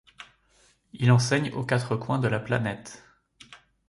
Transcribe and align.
Il 0.93 1.11
enseigne 1.11 1.51
aux 1.51 1.63
quatre 1.63 1.95
coins 1.95 2.17
de 2.17 2.27
la 2.27 2.39
planète. 2.39 3.03